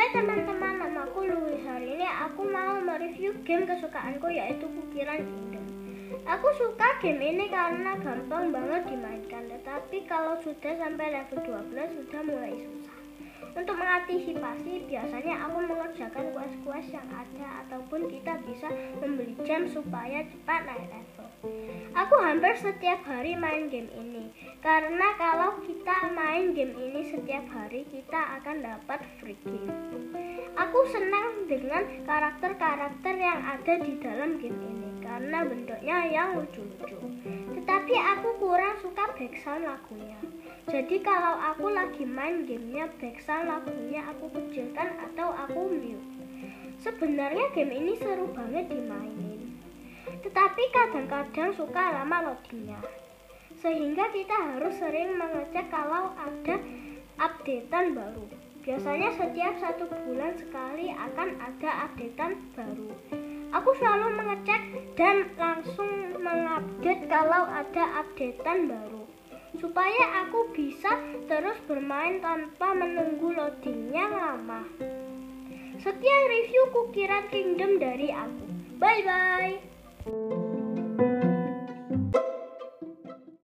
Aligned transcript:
Hai 0.00 0.16
teman-teman, 0.16 0.80
namaku 0.80 1.28
Louis. 1.28 1.60
Hari 1.60 2.00
ini 2.00 2.08
aku 2.08 2.48
mau 2.48 2.80
mereview 2.80 3.36
game 3.44 3.68
kesukaanku 3.68 4.32
yaitu 4.32 4.64
Kukiran 4.64 5.20
Kingdom. 5.28 5.66
Aku 6.24 6.48
suka 6.56 6.96
game 7.04 7.20
ini 7.20 7.52
karena 7.52 8.00
gampang 8.00 8.48
banget 8.48 8.88
dimainkan, 8.88 9.52
tetapi 9.52 10.08
kalau 10.08 10.40
sudah 10.40 10.72
sampai 10.80 11.12
level 11.12 11.44
12 11.44 12.00
sudah 12.00 12.20
mulai 12.24 12.56
susah. 12.56 12.96
Untuk 13.52 13.76
mengantisipasi, 13.76 14.88
biasanya 14.88 15.36
aku 15.44 15.68
mengerjakan 15.68 16.32
quest-quest 16.32 16.96
yang 16.96 17.08
ada 17.12 17.68
ataupun 17.68 18.08
kita 18.08 18.40
bisa 18.48 18.72
membeli 19.04 19.36
jam 19.44 19.68
supaya 19.68 20.24
cepat 20.24 20.64
naik 20.64 20.96
level. 20.96 21.28
Aku 21.92 22.16
hampir 22.24 22.56
setiap 22.56 23.04
hari 23.04 23.36
main 23.36 23.68
game 23.68 23.92
ini 23.92 24.32
karena 24.60 25.16
kalau 25.16 25.56
kita 25.64 26.12
main 26.12 26.52
game 26.52 26.76
ini 26.76 27.08
setiap 27.08 27.48
hari 27.48 27.88
kita 27.88 28.40
akan 28.40 28.60
dapat 28.60 29.00
free 29.16 29.40
game. 29.48 29.72
Aku 30.52 30.84
senang 30.92 31.48
dengan 31.48 31.88
karakter-karakter 32.04 33.14
yang 33.16 33.40
ada 33.40 33.80
di 33.80 33.96
dalam 34.04 34.36
game 34.36 34.60
ini 34.60 34.90
karena 35.00 35.48
bentuknya 35.48 35.96
yang 36.12 36.28
lucu-lucu. 36.36 37.00
Tetapi 37.56 37.94
aku 37.96 38.28
kurang 38.36 38.76
suka 38.84 39.08
background 39.16 39.64
lagunya. 39.64 40.20
Jadi 40.68 40.96
kalau 41.00 41.40
aku 41.40 41.72
lagi 41.72 42.04
main 42.04 42.44
gamenya 42.44 42.92
background 43.00 43.48
lagunya 43.48 44.04
aku 44.12 44.28
kecilkan 44.28 44.92
atau 45.08 45.32
aku 45.40 45.72
mute. 45.72 46.04
Sebenarnya 46.84 47.48
game 47.56 47.72
ini 47.80 47.96
seru 47.96 48.28
banget 48.36 48.68
dimainin. 48.68 49.56
Tetapi 50.20 50.62
kadang-kadang 50.68 51.56
suka 51.56 51.96
lama 51.96 52.28
loadingnya. 52.28 52.80
Sehingga 53.58 54.06
kita 54.14 54.36
harus 54.54 54.78
sering 54.78 55.18
mengecek 55.18 55.66
kalau 55.74 56.14
ada 56.14 56.62
updatean 57.18 57.98
baru. 57.98 58.24
Biasanya 58.62 59.10
setiap 59.18 59.58
satu 59.58 59.90
bulan 60.06 60.38
sekali 60.38 60.94
akan 60.94 61.28
ada 61.42 61.90
updatean 61.90 62.38
baru. 62.54 62.90
Aku 63.50 63.74
selalu 63.74 64.14
mengecek 64.14 64.62
dan 64.94 65.26
langsung 65.34 66.14
mengupdate 66.14 67.10
kalau 67.10 67.50
ada 67.50 68.06
updatean 68.06 68.70
baru 68.70 69.00
supaya 69.58 70.24
aku 70.24 70.54
bisa 70.54 70.88
terus 71.26 71.58
bermain 71.66 72.22
tanpa 72.22 72.72
menunggu 72.72 73.34
loadingnya 73.34 74.06
lama. 74.06 74.62
Sekian 75.80 76.22
review 76.28 76.62
Kukiran 76.70 77.26
Kingdom 77.32 77.80
dari 77.80 78.12
aku. 78.12 78.46
Bye 78.78 79.02
bye. 79.04 80.49